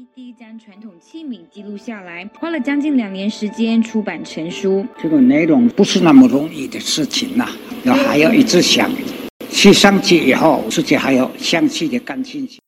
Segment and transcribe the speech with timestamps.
[0.00, 4.82] 一第一张传统器皿记录下来，花了将近两年时间出版成书。
[4.98, 7.46] 这个内容不是那么容易的事情呐，
[7.84, 8.90] 要还要一直想，
[9.50, 12.62] 去上去以后，自己还要详细的感兴趣。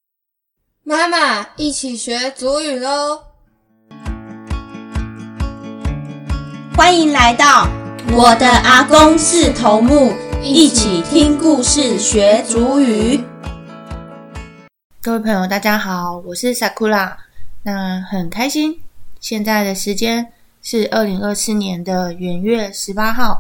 [0.85, 3.19] 妈妈，一起学祖语喽！
[6.77, 7.67] 欢迎来到
[8.13, 10.13] 我的阿公是头目，
[10.43, 13.19] 一起听故事学祖语。
[15.05, 17.17] 各位朋友，大家好，我是 Sakura。
[17.65, 18.81] 那很开心，
[19.19, 23.37] 现在的时间是二零二四年的元月十八号。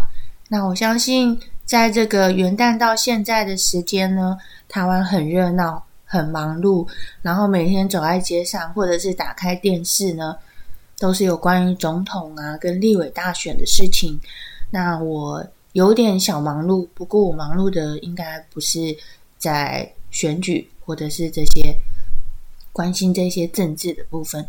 [0.48, 4.36] 那我相信，在这个元旦到现在的时间呢，
[4.68, 6.84] 台湾很热闹，很忙碌，
[7.22, 10.36] 然后每天走在街上，或者是打开电视呢，
[10.98, 14.20] 都是有关于总统啊跟立委大选的事情。
[14.70, 18.96] 那我有点小忙碌，不过我忙碌的应该不是
[19.38, 20.68] 在选举。
[20.84, 21.78] 或者是这些
[22.72, 24.48] 关心这些政治的部分，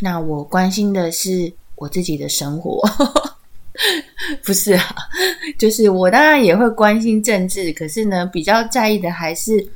[0.00, 2.82] 那我关心的是我自己的生活，
[4.44, 4.84] 不是啊？
[5.58, 9.68] 就是我当然也会关心政治，可是呢，比较在意的还是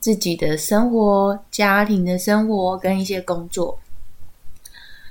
[0.00, 3.78] 自己的生活、家庭的生活跟一些工作。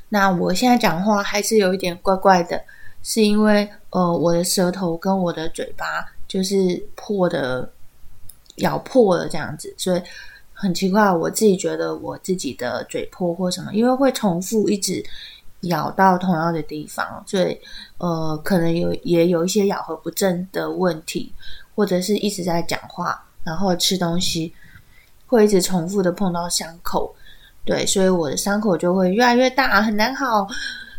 [0.09, 2.63] 那我现在讲话还是有一点怪怪的，
[3.01, 7.73] 是因为呃，我的舌头跟我的嘴巴就是破的。
[8.57, 10.01] 咬破了这样子，所以
[10.53, 11.11] 很奇怪。
[11.11, 15.03] 我自己觉得我自己的嘴破或什么，因为会重复一直
[15.61, 17.59] 咬到同样的地方，所以
[17.97, 21.33] 呃，可能有也有一些咬合不正的问题，
[21.75, 24.53] 或者是一直在讲话，然后吃东西
[25.25, 27.13] 会一直重复的碰到伤口，
[27.65, 30.47] 对，所以我的伤口就会越来越大，很难好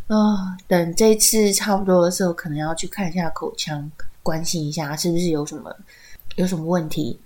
[0.08, 0.56] 啊。
[0.66, 3.90] 等这次差不多的时候，可能要去看一下口腔，
[4.22, 5.74] 关心一下是不是有什么
[6.36, 7.18] 有什么问题。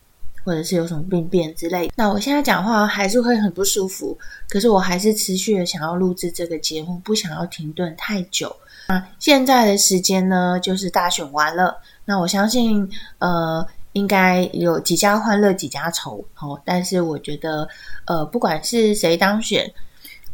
[0.44, 8.54] 或者是有什么病变之类，那我现在讲话还是会很不舒服，可是我还是持续的想要录制这个节目，不想要停顿太久。
[8.88, 12.88] 那现在的时间呢，就是大选完了，那我相信
[13.18, 16.60] 呃，应该有几家欢乐几家愁哦。
[16.64, 17.68] 但是我觉得
[18.06, 19.72] 呃，不管是谁当选，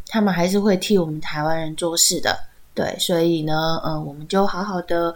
[0.07, 2.37] 他们还是会替我们台湾人做事的，
[2.73, 5.13] 对，所以呢，嗯，我们就好好的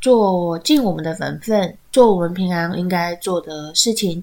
[0.00, 4.22] 做尽我们的本分，做我们平常应该做的事情。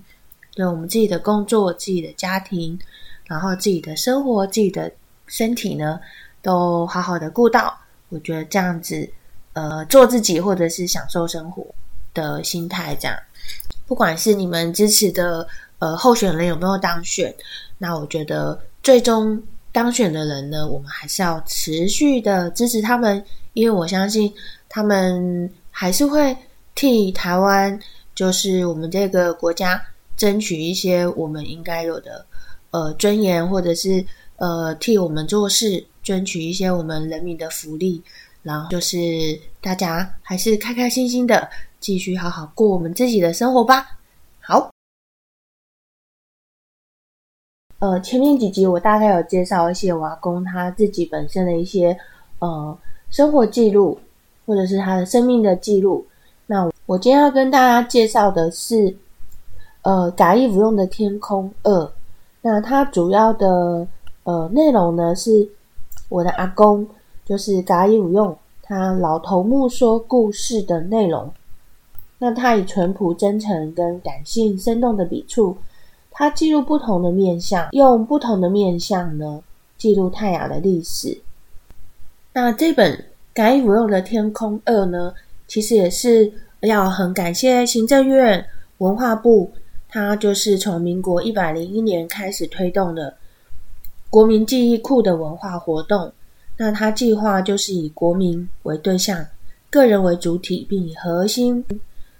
[0.55, 2.77] 对我们自己的工作、自己的家庭，
[3.25, 4.91] 然后自己的生活、自己的
[5.25, 5.99] 身体呢，
[6.43, 7.75] 都好好的顾到。
[8.09, 9.09] 我觉得这样子，
[9.53, 11.65] 呃，做自己或者是享受生活
[12.13, 13.17] 的心态，这样，
[13.87, 15.47] 不管是你们支持的
[15.79, 17.33] 呃候选人有没有当选，
[17.79, 19.41] 那我觉得最终
[19.71, 24.31] 当选的人呢，我们还是要持续的支持他们，因为我相信
[24.69, 26.37] 他们还是会
[26.73, 27.77] 替台湾，
[28.15, 29.81] 就是我们这个国家。
[30.15, 32.23] 争取一些我们应该有的
[32.69, 38.01] 呃尊严，或者是呃替我们做事，争取一些我们人民的福利，
[38.43, 38.95] 然后就是
[39.59, 43.99] 大家还是开开心心的继续好好过我们自己的生活吧。
[44.39, 44.69] 好，
[47.79, 51.97] 呃，前面几集我大概有介绍一些瓦工他自己本身的一些
[52.37, 52.77] 呃
[53.09, 53.99] 生活记录，
[54.45, 56.05] 或者是他的生命的记录。
[56.45, 58.95] 那我今天要跟大家介绍的是。
[59.85, 61.91] 呃，嘎伊不用的天空二，
[62.41, 63.85] 那它主要的
[64.23, 65.45] 呃内容呢是
[66.07, 66.87] 我的阿公，
[67.25, 71.29] 就是嘎伊不用他老头目说故事的内容。
[72.17, 75.57] 那他以淳朴、真诚跟感性、生动的笔触，
[76.09, 79.43] 他记录不同的面相，用不同的面相呢
[79.77, 81.19] 记录泰雅的历史。
[82.31, 83.03] 那这本
[83.33, 85.13] 嘎伊不用的天空二呢，
[85.47, 88.45] 其实也是要很感谢行政院
[88.77, 89.51] 文化部。
[89.89, 93.15] 它就是从民国一百零一年开始推动的
[94.09, 96.11] 国民记忆库的文化活动。
[96.57, 99.25] 那它计划就是以国民为对象，
[99.69, 101.63] 个人为主体，并以核心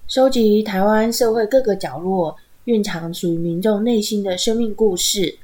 [0.07, 2.35] 收集台湾社会各个角落
[2.65, 5.37] 蕴藏属于民众内心的生命故事。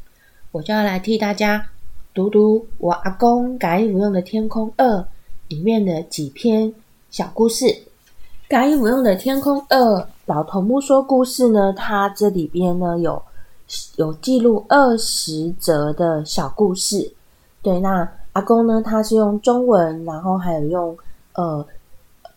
[0.51, 1.63] 我就要来替大家
[2.13, 4.86] 读读我阿公改不用的《天空二》
[5.50, 6.74] 里面的几篇
[7.12, 7.66] 小故事。
[8.48, 9.78] 改不用的《天空二》。
[10.25, 13.22] 老头目说故事呢，它这里边呢有
[13.96, 17.12] 有记录二十则的小故事。
[17.63, 20.98] 对，那阿公呢，他是用中文，然后还有用
[21.34, 21.66] 呃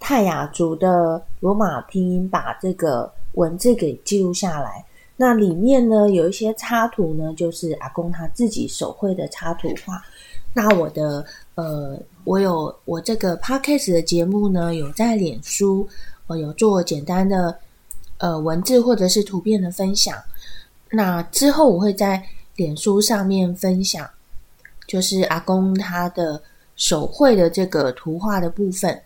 [0.00, 4.84] 泰雅族的罗马拼音把这个文字给记录下来。
[5.16, 10.02] 那里面呢有一些插图呢，就是阿公他自己手绘的插图画。
[10.54, 15.88] 那我的呃，我有我这个 podcast 的节目呢，有在脸书，
[16.26, 17.58] 我有做简单的。
[18.18, 20.16] 呃，文字或者是图片的分享，
[20.90, 24.08] 那之后我会在脸书上面分享
[24.86, 26.40] 就是阿公他的
[26.76, 29.02] 手绘的这个图画的部分。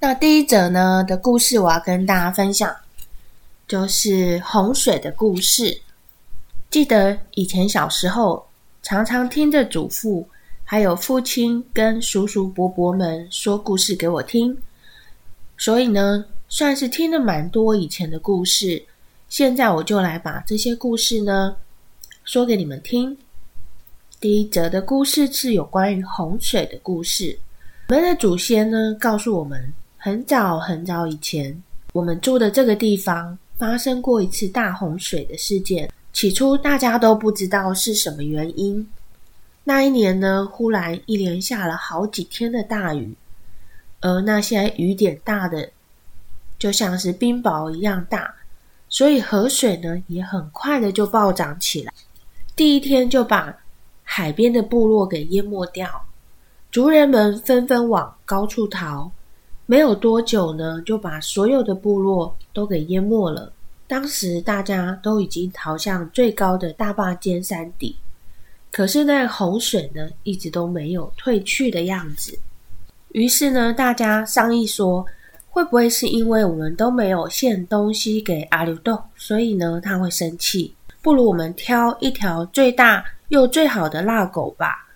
[0.00, 2.74] 那第一则呢的故事，我要跟大家分享，
[3.68, 5.80] 就是洪水的故事。
[6.68, 8.44] 记得以前小时候，
[8.82, 10.26] 常常听着祖父
[10.72, 14.56] 还有父亲跟叔叔伯伯们说故事给我听，
[15.58, 18.82] 所以呢，算是听了蛮多以前的故事。
[19.28, 21.54] 现在我就来把这些故事呢
[22.24, 23.14] 说给你们听。
[24.18, 27.38] 第一则的故事是有关于洪水的故事。
[27.90, 31.54] 我们的祖先呢告诉我们，很早很早以前，
[31.92, 35.90] 我们住的这个地方发生过一次大洪水的事件。
[36.14, 38.88] 起初大家都不知道是什么原因。
[39.64, 43.14] 那一年呢，忽然一连下了好几天的大雨，
[44.00, 45.70] 而那些雨点大的
[46.58, 48.34] 就像是冰雹一样大，
[48.88, 51.92] 所以河水呢也很快的就暴涨起来。
[52.56, 53.56] 第一天就把
[54.02, 55.88] 海边的部落给淹没掉，
[56.70, 59.10] 族人们纷纷往高处逃，
[59.66, 63.52] 没有多久呢，就把所有的部落都给淹没了。
[63.86, 67.94] 当时大家都已经逃向最高的大坝尖山顶，
[68.72, 72.36] 可是那洪水呢，一直都没有退去的样子。
[73.10, 75.04] 于是呢，大家商议说，
[75.50, 80.74] 会不会是因为我们都没有献东西给阿留豆，所以呢他会生气？
[81.02, 84.88] 不如我们挑一条最大又最好的腊狗吧，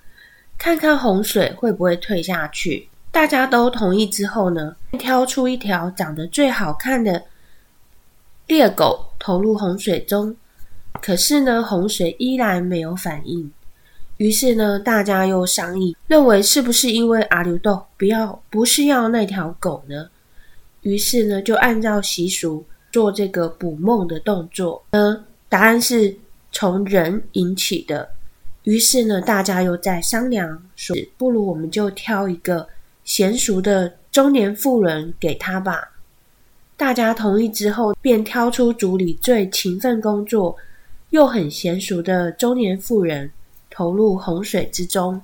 [0.57, 2.89] 看看洪水会不会退下去。
[3.13, 7.23] 大家都同意之后呢，挑出一条长得最好看的。
[8.47, 10.35] 猎狗投入洪水中，
[11.03, 13.53] 可是呢，洪水依然没有反应。
[14.19, 20.09] 于是呢，大家又商议，认为是不是因为阿留豆不要，不是要那条狗呢？
[20.83, 24.83] 于是呢，就按照习俗做这个捕梦的动作。
[24.93, 26.17] 呢，答案是
[26.51, 28.09] 从人引起的。
[28.63, 32.67] 于是呢，大家又在商量，说不如我们就挑一个
[33.05, 35.93] 娴熟的中年妇人给他吧。
[36.77, 40.57] 大家同意之后，便挑出组里最勤奋工作
[41.11, 43.31] 又很娴熟的中年妇人
[43.77, 45.21] 投入洪水之中。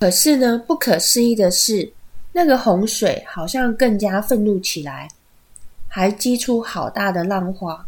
[0.00, 1.92] 可是呢，不可思议的是，
[2.32, 5.06] 那个洪水好像更加愤怒起来，
[5.86, 7.86] 还激出好大的浪花，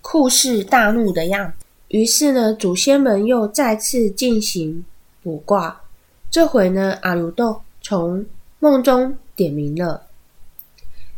[0.00, 1.66] 酷似大怒的样子。
[1.88, 4.82] 于是呢，祖先们又再次进行
[5.22, 5.78] 卜卦。
[6.30, 8.24] 这回呢，阿鲁豆从
[8.60, 10.06] 梦中点明了。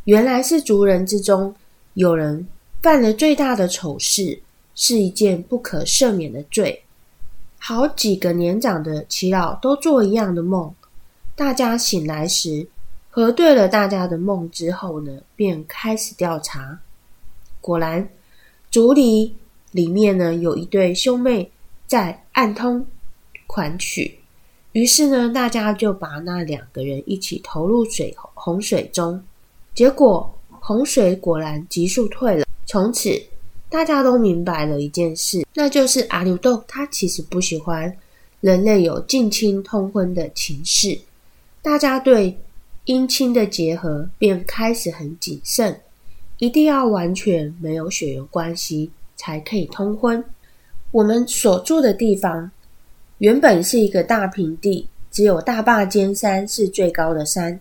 [0.03, 1.55] 原来是族人之中
[1.95, 2.47] 有人
[2.83, 4.41] 犯了最大的丑事，
[4.75, 6.83] 是一件不可赦免的罪。
[7.69, 10.73] 好几个年长的耆老都做一样的梦。
[11.35, 12.65] 大家醒来时，
[13.11, 16.79] 核对了大家的梦之后呢，便开始调查。
[17.61, 18.09] 果然，
[18.71, 19.35] 族里
[19.73, 21.51] 里面呢有一对兄妹
[21.89, 22.87] 在暗通
[23.49, 24.21] 款曲。
[24.71, 29.21] 于是呢，大家就把那两个人一起投入水洪水中。
[29.75, 32.47] 结果洪水果然急速退了。
[32.65, 33.11] 从此，
[33.69, 37.95] 大家都明白了一件事，那就是阿牛豆他其实不喜欢
[38.41, 40.99] 人类有近亲通婚的情事。
[41.63, 42.39] 大家对
[42.87, 45.81] 姻亲的结合便开始很谨慎，
[46.39, 50.25] 一定要完全没有血缘关系才可以通婚。
[50.93, 52.51] 我们所住的地方
[53.19, 57.61] 原本是一个大平地，只有大坝尖山是最高的山。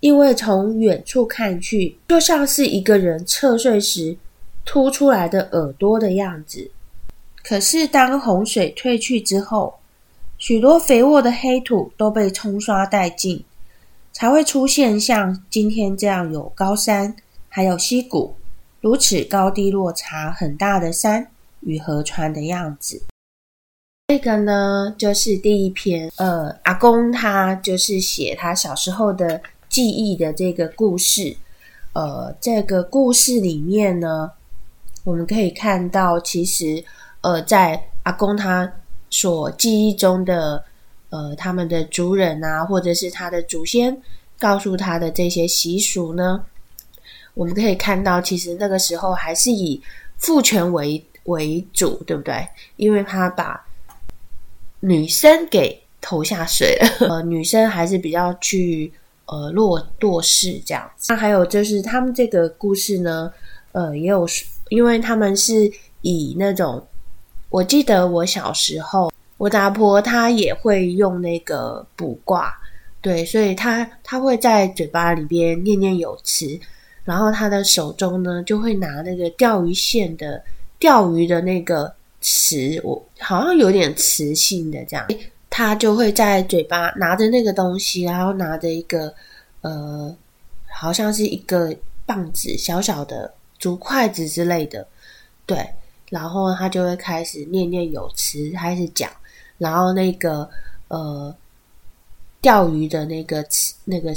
[0.00, 4.16] 因为从远处看去，就像是一个人侧睡时
[4.64, 6.70] 凸出来的耳朵的样子。
[7.42, 9.74] 可是当洪水退去之后，
[10.38, 13.44] 许多肥沃的黑土都被冲刷殆尽，
[14.12, 17.14] 才会出现像今天这样有高山，
[17.48, 18.34] 还有溪谷，
[18.80, 21.26] 如此高低落差很大的山
[21.60, 23.02] 与河川的样子。
[24.08, 26.10] 这个呢，就是第一篇。
[26.16, 29.40] 呃，阿公他就是写他小时候的。
[29.72, 31.34] 记忆的这个故事，
[31.94, 34.30] 呃，这个故事里面呢，
[35.04, 36.84] 我们可以看到，其实，
[37.22, 38.72] 呃，在阿公他
[39.10, 40.64] 所记忆中的，
[41.10, 44.00] 呃，他们的族人啊，或者是他的祖先
[44.38, 46.44] 告诉他的这些习俗呢，
[47.34, 49.82] 我们可以看到，其实那个时候还是以
[50.18, 52.46] 父权为为主，对不对？
[52.76, 53.64] 因为他把
[54.80, 58.92] 女生给投下水了， 呃，女生还是比较去。
[59.24, 60.90] 呃，落落势这样。
[61.08, 63.32] 那还有就是，他们这个故事呢，
[63.70, 64.26] 呃，也有，
[64.72, 66.82] 因为他们是以那种，
[67.50, 72.58] 我记得我小时候，我大婆她也会用那个卜卦，
[73.02, 76.58] 对，所以她她会在嘴巴里边念念有词，
[77.04, 80.42] 然后她的手中呢就会拿那个钓鱼线的
[80.78, 85.06] 钓鱼的那个词，我好像有点磁性的这样。
[85.50, 89.12] 他就会在嘴巴拿着那个东西，然后拿着一个
[89.60, 90.16] 呃，
[90.66, 91.76] 好像是一个
[92.06, 93.30] 棒子，小小的
[93.62, 94.84] 竹筷子之类的，
[95.46, 95.64] 对，
[96.10, 99.08] 然后他就会开始念念有词，开始讲，
[99.56, 100.50] 然后那个
[100.88, 101.32] 呃，
[102.40, 103.46] 钓鱼的那个，
[103.84, 104.12] 那个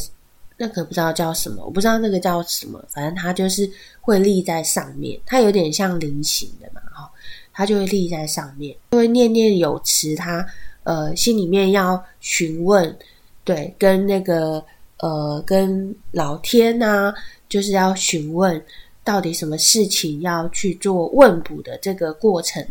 [0.58, 3.70] 那个不知道叫什么，我不知道那个叫什么，反正他就是
[4.02, 7.08] 会立在上面，它有点像菱形的嘛，哈，
[7.54, 10.44] 它就会立在上面，就会念念有词，他
[10.82, 12.98] 呃心里面要询问，
[13.44, 14.66] 对，跟那个
[14.98, 17.14] 呃跟老天呐、
[17.48, 18.60] 就是要询问
[19.06, 22.68] 到底什么事情要去做问卜的这个过程，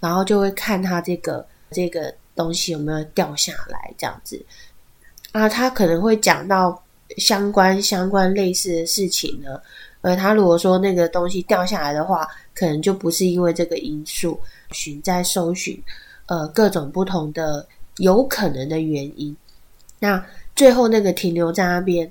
[0.00, 4.44] 然后就会看他这个这个东西有没有掉下来，这样子
[5.30, 6.82] 啊，他可能会讲到
[7.18, 9.60] 相关相关类似的事情呢。
[10.00, 14.38] 而他如果说那个东西掉下来的话，可能就不是因为这个因素，
[14.70, 15.82] 寻在搜寻
[16.26, 19.34] 呃各种不同的有可能的原因。
[19.98, 20.22] 那
[20.54, 22.10] 最后那个停留在那边，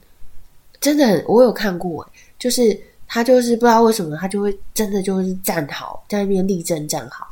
[0.81, 2.07] 真的很，我有看过，
[2.39, 2.79] 就是
[3.13, 7.27] 他就是不知道为什么，他就会真的就是站好，在那边立正站好。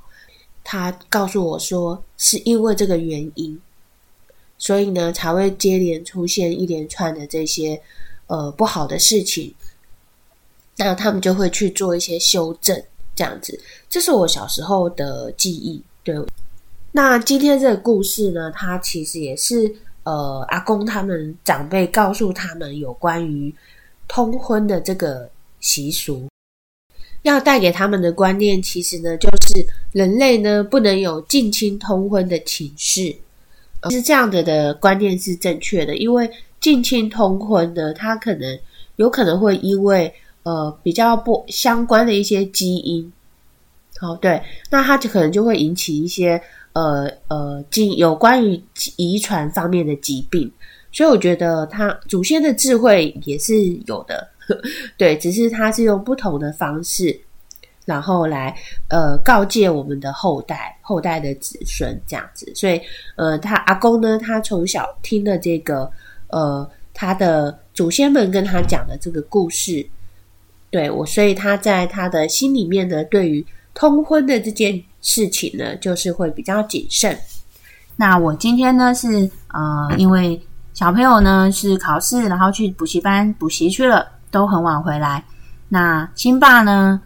[0.63, 3.59] 他告诉我说，是因为这个原因，
[4.59, 7.81] 所以呢才会接连出现一连串的这些
[8.27, 9.51] 呃不好的事情。
[10.77, 12.79] 那他们就会去做一些修正，
[13.15, 13.59] 这样子。
[13.89, 15.81] 这是我小时候的记忆。
[16.03, 16.15] 对，
[16.91, 19.73] 那今天这个故事呢，它其实也是
[20.03, 23.51] 呃阿公他们长辈告诉他们有关于
[24.07, 25.27] 通婚的这个
[25.61, 26.27] 习俗，
[27.21, 33.15] 要带给他们的观念，其实呢就是人类呢不能有近亲通婚的情势。
[33.83, 38.59] 其实这样的的观念是正确的，因为近亲通婚呢，它可能
[38.97, 40.13] 有可能会因为
[40.43, 43.11] 呃比较不相关的一些基因，
[43.97, 46.39] 好、对，那它就可能就会引起一些
[46.73, 48.61] 呃呃经有关于
[48.97, 50.51] 遗传方面的疾病，
[50.91, 53.55] 所以我觉得他祖先的智慧也是
[53.87, 54.27] 有的，
[54.97, 57.19] 对，只是他是用不同的方式，
[57.85, 58.55] 然后来
[58.89, 62.51] 呃告诫我们的后代、后代的子孙这样子。
[62.55, 62.81] 所以
[63.15, 65.91] 呃，他阿公呢，他从小听的这个
[66.27, 69.85] 呃他的祖先们跟他讲的这个故事，
[70.69, 77.17] 对我，所以他在他的心里面呢，对于通婚的这件事情呢，就是会比较谨慎。
[77.95, 80.39] 那我今天呢是呃，因为
[80.73, 85.23] 小朋友呢是考试，然后去补习班补习去了，都很晚回来。
[85.69, 86.99] 那亲爸呢，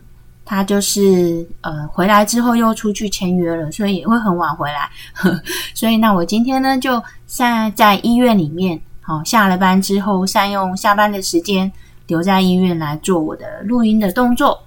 [0.45, 4.89] 他就是呃回来之后又出去签约了，所以也会很晚回来。
[5.75, 11.71] 所以那我今天呢就在在医院里面，好、下了班之后善用下班的时间
[12.07, 14.61] 留在医院来做我的录音的动作。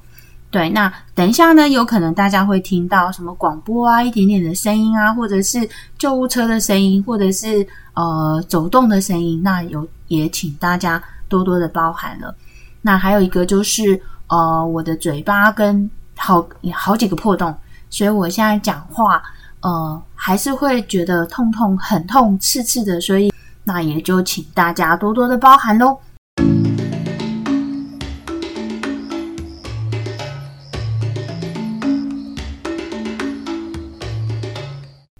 [0.51, 12.35] 对，那等一下呢，有可能大家会听到什么广播啊，一点点的声音啊，或者是救护车的声音，或者是呃走动的声音，那有也请大家多多的包涵了。
[12.81, 17.55] 那还有一个就是呃，我的嘴巴跟好好几个破洞，
[17.91, 19.23] 所以我现在讲话
[19.61, 23.33] 呃还是会觉得痛痛很痛刺刺的，所以
[23.65, 25.99] 那也就请大家多多的包涵喽。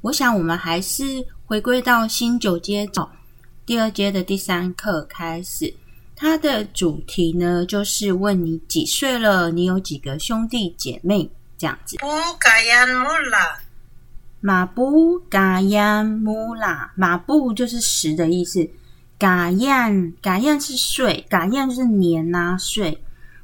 [0.01, 1.05] 我想我们还是
[1.45, 3.11] 回归到新九阶走，
[3.67, 5.75] 第二阶的第三课开始。
[6.19, 11.97] 它的主题呢，就是问你几岁了，你有几个兄弟姐妹这样子。
[11.99, 13.59] Bukayan mula.
[14.41, 18.69] 马布嘎 yan 木啦，马布就是十的意思。
[19.19, 23.03] 嘎 yan 嘎 yan 是岁，嘎就是年呐、岁。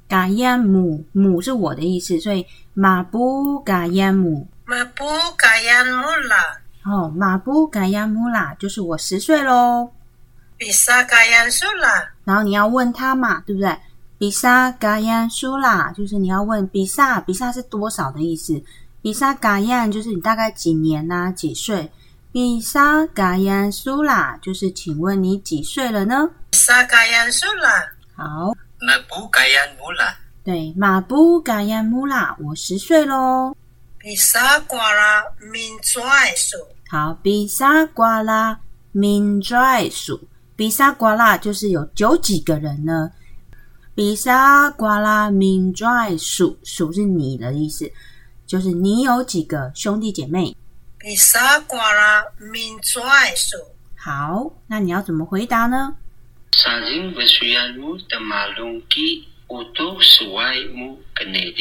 [0.08, 6.58] 嘎 yan 母母是我的意思，所以马布嘎 yan 母 Mabukayan mula.
[6.84, 9.90] 哦，马布嘎 yan 木啦，就是我十岁喽。
[10.58, 12.13] Bisakayan sula.
[12.24, 13.76] 然后你要问他嘛，对不对？
[14.18, 18.62] 比萨嘎 yan 苏啦，就是你要问比萨，比萨是多少的意思？
[19.02, 21.90] 比萨嘎 yan 就是你大概几年呐、几岁？
[22.32, 27.90] 比萨嘎 yan 苏啦，就是请问你几岁了呢？Bisakayan sula.
[28.16, 30.14] 好，Mabukayan mula.
[30.44, 33.54] 对，马布嘎 yan 木啦，我十岁喽。
[34.00, 36.66] Bisakwara minzuai su.
[36.88, 38.60] 好，比萨瓜拉
[38.94, 40.20] min dry 数，
[40.56, 43.10] 比萨瓜拉就是有九几个人呢？
[43.94, 47.90] 比萨瓜拉 min dry 数数是你的意思，
[48.46, 50.56] 就是你有几个兄弟姐妹？
[50.98, 53.56] 比萨瓜拉 min dry 数
[53.96, 55.96] 好，那你要怎么回答呢？
[56.52, 57.20] 金不
[58.20, 59.94] 马龙基都
[60.72, 61.54] 母内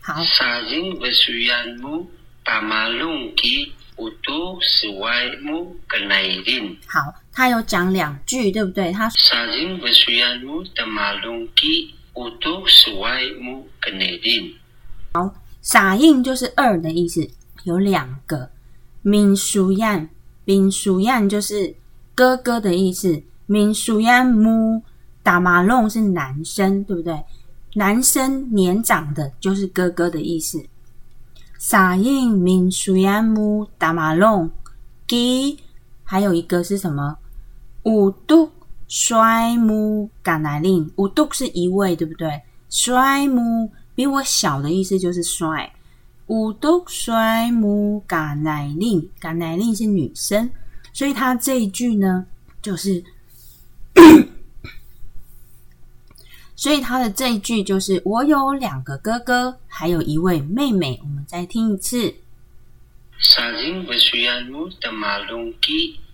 [0.00, 0.22] 好，
[0.68, 1.06] 金不
[2.62, 4.58] 马龙基都
[5.42, 5.76] 母
[6.08, 6.42] 内
[6.86, 7.14] 好。
[7.36, 8.90] 他有讲两句，对不对？
[8.92, 14.54] 他傻印不输样木打马龙鸡，用途是为木肯定。
[15.12, 17.28] 好，撒印就是二的意思，
[17.64, 18.48] 有两个。
[19.02, 20.08] 明输样，
[20.46, 21.74] 明输样就是
[22.14, 23.22] 哥哥的意思。
[23.44, 24.82] 明输样木
[25.22, 27.22] 打马龙是男生，对不对？
[27.74, 30.64] 男生年长的就是哥哥的意思。
[31.58, 34.50] 撒印明输样木打马龙
[35.06, 35.58] 给，
[36.02, 37.18] 还有一个是什么？
[37.86, 38.50] 五度
[38.88, 42.42] 衰木橄榄令，五度是一位，对不对？
[42.68, 45.72] 衰木比我小的意思就是衰。
[46.26, 50.50] 五度衰木橄榄令，橄榄令是女生，
[50.92, 52.26] 所以他这一句呢，
[52.60, 53.04] 就是，
[56.56, 60.98] 所以他的这一句就是我有两个哥哥，还有一位妹妹。
[61.04, 62.12] 我们再听一次。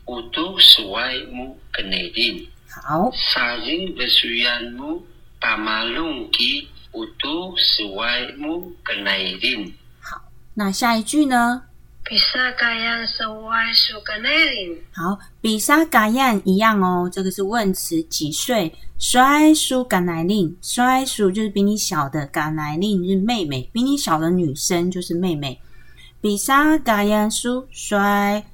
[0.07, 2.47] Sajing bersuyanmu temalungki utuh suai mu kenaidin.
[2.71, 5.03] 好，Sajing bersuyanmu
[5.41, 9.73] pamalungki utuh suai mu kenaidin.
[10.55, 11.63] 那下一句呢
[12.05, 12.53] ？Bisa
[16.45, 18.75] 一样哦，这个是问词，几岁？
[18.99, 25.61] 衰叔橄奶令，衰叔就是比你小的，橄奶令是妹妹，比你小的女生就是妹妹。
[26.21, 28.45] 比沙嘎 yan 叔衰哦，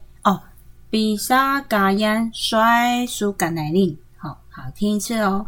[0.91, 5.47] 比萨嘎恩帅苏甘奈林，好好听一次哦。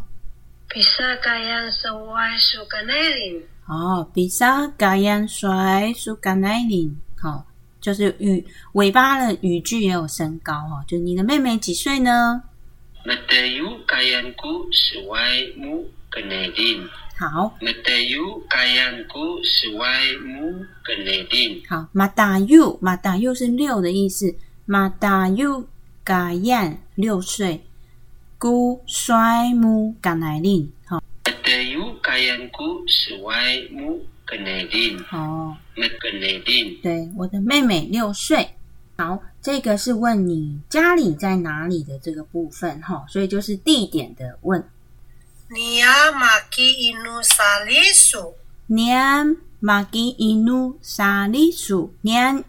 [0.69, 7.47] 比萨嘎恩帅苏甘奈林，哦，比萨嘎恩帅苏甘奈林，好，
[7.81, 10.85] 就是语尾巴的语句也有升高哈。
[10.87, 12.43] 就你的妹妹几岁呢？
[13.07, 15.19] 马达尤盖恩古是歪
[15.57, 17.57] 木甘奈林，好。
[17.63, 19.89] 马达尤盖恩古是歪
[20.23, 21.87] 木甘奈林，好。
[21.93, 24.37] 马达尤马达又是六的意思。
[24.73, 25.67] 马达尤
[26.05, 27.67] 嘎燕六岁，
[28.39, 30.71] 姑衰母嘎奶令。
[30.85, 34.97] 好、马达尤嘎燕姑衰母嘎奶林。
[35.11, 36.79] 哦，马嘎奶令。
[36.81, 38.49] 对，我的妹妹六岁。
[38.97, 44.65] 好，这个是问你家里在哪里的这个部分哈、所以就是地点的问。
[45.49, 48.37] 你呀，马吉伊努沙里苏。
[48.69, 51.93] 娘，马吉伊努沙里苏。
[52.03, 52.45] 娘，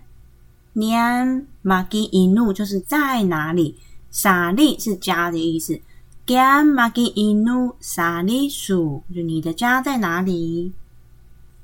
[0.73, 1.47] 娘。
[1.61, 3.77] 马吉一怒就是在哪里，
[4.09, 5.79] 沙利是家的意思。
[6.25, 10.71] 干马吉一怒沙利数，就你的家在哪里？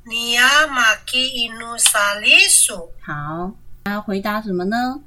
[0.04, 2.90] 你呀，马吉一怒沙利数。
[3.02, 3.52] 好，
[3.86, 5.02] 那回答什么呢？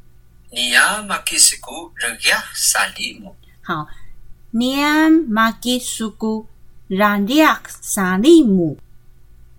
[0.50, 3.34] 你呀，马吉苏古热呀沙利姆。
[3.62, 3.86] 好，
[4.50, 6.46] 你呀，马吉是古
[6.88, 6.98] 热
[7.34, 8.76] 呀沙利姆。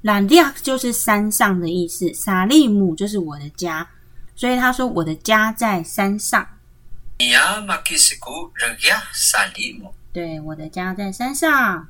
[0.02, 3.88] 兰热呀就是山上的意思，沙利姆就是我的家。
[4.42, 6.44] 所以他说我的家在山上。
[10.12, 11.88] 对，我的家在山上。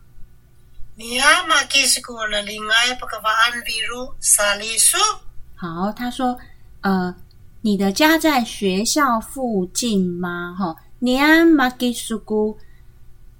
[5.55, 6.37] 好，他说，
[6.81, 7.15] 呃，
[7.61, 10.53] 你的家在学校附近吗？
[10.59, 12.59] 哈、你安马吉苏古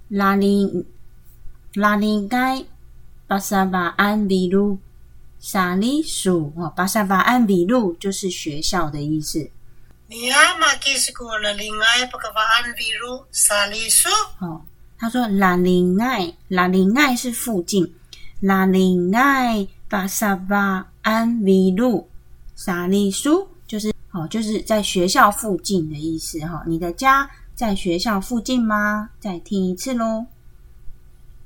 [0.08, 0.86] 拉林
[1.74, 2.64] 拉林该
[3.26, 4.78] 巴萨巴安比鲁
[5.42, 9.50] 沙利鼠哦，巴萨巴安比路就是学校的意思
[10.08, 14.08] Nia maki sekolah lingai pekerjaan biru salisu.
[14.38, 14.62] 哦。
[14.96, 17.92] 他说拉林爱，拉林爱是附近，
[18.38, 22.08] 拉林爱巴萨巴安比路
[22.54, 29.10] 沙利鼠就是哦，就是在学校附近的意思哈、你的家在学校附近吗？
[29.18, 30.26] 再听一次喽。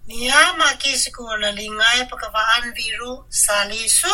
[0.06, 4.06] Nia ma kisiku la lingai pakavaan biru salisu.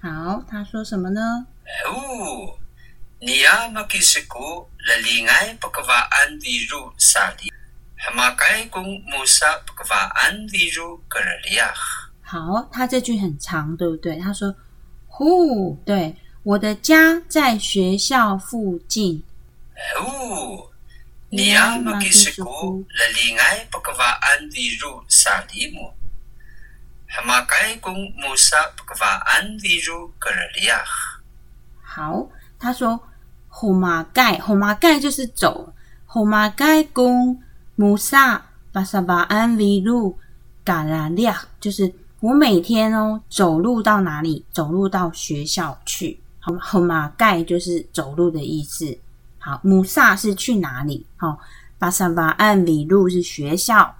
[0.00, 1.46] 好，他说什么呢？
[1.84, 2.56] 哦，
[3.18, 7.52] 你阿玛基斯古勒里埃布克瓦安迪如萨利，
[7.96, 11.74] 哈马盖贡穆萨布克瓦安迪如格勒里亚。
[12.22, 14.16] 好，他这句很长，对不对？
[14.18, 14.54] 他说
[15.08, 19.24] ：“呼，对，我的家在学校附近。”
[19.98, 20.69] 哦。
[21.30, 25.94] Nia makisiku lalingay pagkavaan biru sali mo.
[27.06, 30.82] Hamakay kung musa pagkavaan viru karaliyak.
[31.82, 32.26] 好，
[32.58, 33.00] 他说
[33.48, 35.72] 红马盖，红马盖就是走，
[36.04, 37.40] 红马盖公
[37.76, 40.18] 穆萨巴萨巴安维路
[40.64, 44.44] 嘎拉利亚，就是我每天哦走路到哪里？
[44.52, 46.18] 走路到学校去。
[46.40, 48.98] 好，红马盖就是走路的意思。
[49.40, 51.04] 好，穆萨是去哪里？
[51.16, 51.36] 好，
[51.78, 53.96] 巴萨巴安里路是学校，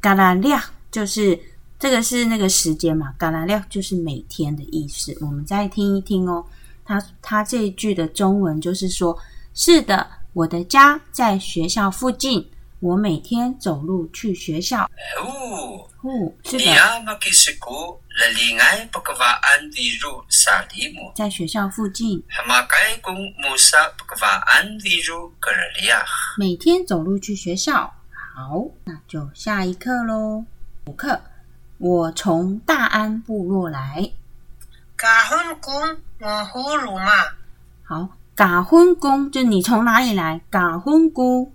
[0.00, 1.38] 嘎拉亮就是
[1.78, 5.14] 这个是那个时间嘛，嘎拉亮就是每天的意思。
[5.20, 6.44] 我们再听一听哦。
[6.84, 9.14] 他他这一句的中文就是说：
[9.52, 12.48] 是的，我的家在学校附近，
[12.80, 14.84] 我每天走路去学校。
[15.20, 16.64] 哦，哦，是的，
[21.14, 22.22] 在学校附近。
[26.36, 27.92] 每天走路去学校。
[28.34, 30.44] 好，那就下一课喽。
[30.86, 31.20] 五课，
[31.78, 34.12] 我从大安部落来。
[34.96, 37.32] Kahon kung ngohu ruma.
[37.82, 40.40] 好，嘎昏公就你从哪里来？
[40.50, 41.52] 嘎婚宫，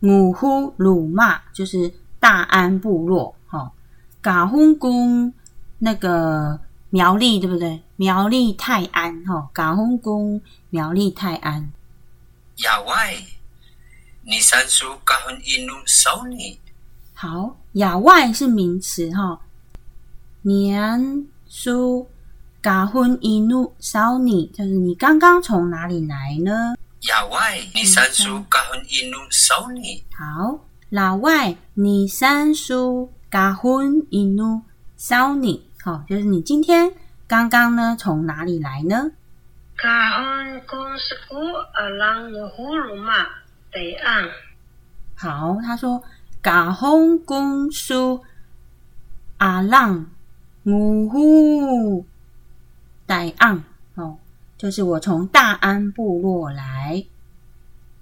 [0.00, 3.34] 五呼鲁骂就是大安部落。
[3.46, 3.72] 哈、
[4.20, 5.32] 嘎轰宫
[5.78, 6.58] 那个
[6.90, 7.82] 苗栗对不对？
[7.96, 11.70] 苗栗泰安哈，嘎轰宫苗栗泰安。
[12.56, 13.14] 亚外，
[14.22, 16.58] 你三叔嘎 hun inu 少你，
[17.14, 19.40] 好，亚外是名词哈，
[20.42, 22.08] 年叔
[22.60, 26.74] 嘎婚一怒烧你，就是你刚刚从哪里来呢？
[27.02, 34.62] 亚外，你三叔嘎 hun inu 少你，好，老外，你三叔嘎婚一怒
[34.96, 36.92] 烧你，好，就是你今天
[37.28, 39.12] 刚刚呢从哪里来呢
[39.76, 41.36] ？Kahon kung suku
[41.74, 43.26] alang ngohu ruma.
[43.70, 44.30] Tayang.
[45.16, 46.02] 好，他说
[46.40, 48.20] 嘎婚公司
[49.36, 50.06] 阿浪
[50.64, 52.06] 五呼
[53.04, 53.62] 戴昂，
[53.96, 54.18] 哦，
[54.56, 57.04] 就是我从大安部落来。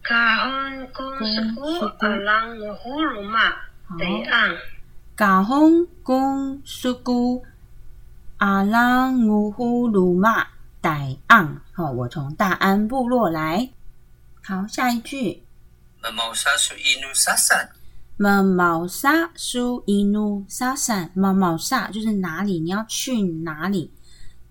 [0.05, 3.55] Kahon kung suku alang ngohu ruma.
[3.87, 4.57] 好，Tayang.
[5.17, 7.45] 嘎轰公苏姑
[8.39, 10.45] 阿浪五呼鲁玛
[10.81, 13.71] 戴昂，好，我从大安部落来。
[14.43, 15.43] 好，下一句。
[16.03, 17.71] 么毛沙叔 inu 沙散，
[18.19, 23.94] 么毛沙苏伊努沙散，么毛沙就是哪里，你要去哪里？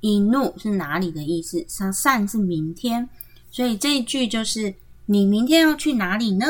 [0.03, 1.65] 伊努是哪里的意思？
[1.65, 3.07] 沙散是明天，
[3.49, 6.45] 所以这一句就是你明天要去哪里呢？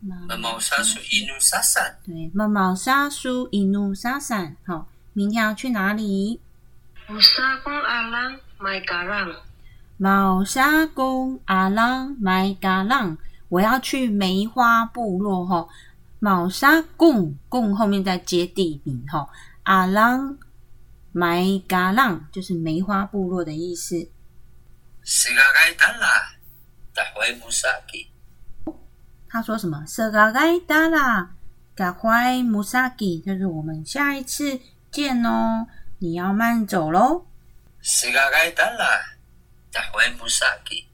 [0.00, 6.40] 么毛沙叔 inu 沙散，对，么毛沙苏伊努沙散，好，明天要去哪里
[7.08, 9.34] ？Usa kung alang may karang.
[9.98, 13.18] 毛沙公阿浪麦嘎浪，
[13.50, 15.68] 我要去梅花部落哈。
[16.20, 19.28] 毛沙贡贡后面再接地名哈，
[19.64, 20.38] 阿浪
[21.18, 24.08] 麦嘎浪就是梅花部落的意思。
[29.28, 29.84] 他说什么？
[29.84, 31.34] 色嘎盖达啦，
[31.74, 34.60] 嘎怀穆萨基，就是我们下一次
[34.92, 35.66] 见哦。
[35.98, 37.26] 你要慢走喽。
[37.80, 38.86] 是个该达啦，
[39.72, 40.86] 大会穆萨基。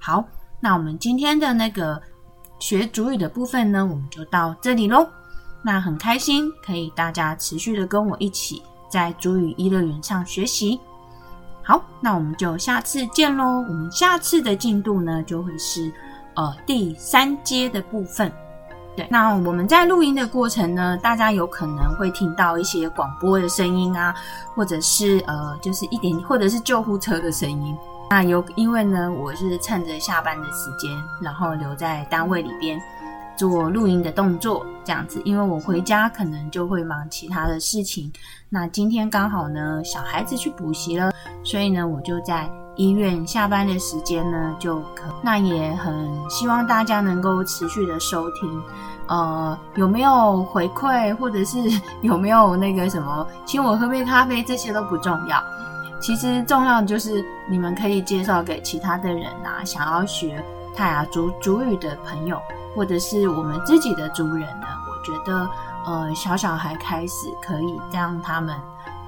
[0.00, 0.28] 好，
[0.60, 2.02] 那我们今天的那个
[2.58, 5.08] 学主语的部分呢，我们就到这里喽。
[5.62, 10.80] 那很开心，可以大家持续的跟我一起在主语一乐园上学习。
[11.62, 13.44] 好，那我们就下次见喽。
[13.68, 15.92] 我们下次的进度呢，就会是
[16.34, 18.30] 呃第三阶的部分。
[18.96, 24.14] 对，那我们在录音的过程呢，大家有可能会听到一些广播的声音啊，
[24.54, 27.76] 或者是呃，就是一点，或者是救护车的声音。
[28.10, 30.90] 那有，因为呢，我是趁着下班的时间，
[31.22, 32.78] 然后留在单位里边
[33.36, 35.20] 做录音的动作，这样子。
[35.24, 38.12] 因为我回家可能就会忙其他的事情。
[38.48, 45.04] 那今天刚好呢，小孩子去补习了，所以呢，我就在医院下班的时间呢就可。
[45.22, 48.62] 那也很希望大家能够持续的收听。
[49.08, 51.58] 呃，有没有回馈，或者是
[52.00, 55.42] 有没有那个什么，请我喝杯咖啡，这些都不重要。
[56.00, 60.42] 其实重要就是你们可以介绍给其他的人啊，想要学
[60.74, 62.40] 泰雅族族语的朋友，
[62.74, 64.66] 或者是我们自己的族人呢。
[64.88, 65.48] 我觉得，
[65.84, 68.56] 呃，小小孩开始可以让他们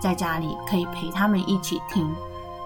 [0.00, 2.12] 在家里可以陪他们一起听，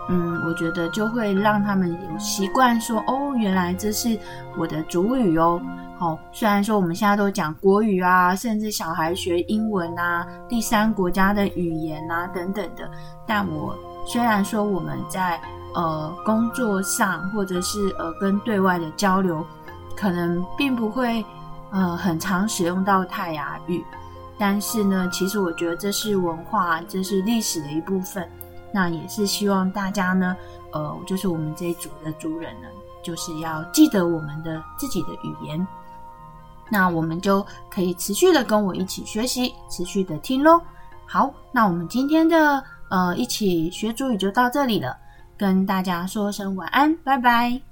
[0.08, 4.18] 嗯，我觉得就会让他们有习惯说，哦，原来这是
[4.56, 5.60] 我的族语哦。
[5.98, 12.88] 好、虽然说我们现在都讲国语啊，甚至小孩学英文啊，第三国家的语言啊等等的，
[13.26, 15.40] 但我虽然说我们在
[15.74, 19.44] 呃工作上或者是呃跟对外的交流，
[19.98, 21.24] 可能并不会
[21.72, 23.84] 呃很常使用到泰雅语，
[24.38, 28.26] 但是呢，其实我觉得这是文化，这是历史的一部分。
[28.72, 30.36] 那也是希望大家呢，
[30.72, 32.68] 呃，就是我们这一组的族人呢，
[33.02, 35.66] 就是要记得我们的自己的语言。
[36.70, 40.60] 那我们就可以持续的跟我一起学习，持续的听喽。
[41.06, 44.96] 好，那我们今天的呃一起学主语就到这里了，
[45.36, 47.67] 跟大家说声晚安，拜拜。